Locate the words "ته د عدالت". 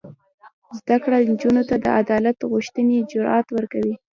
1.69-2.37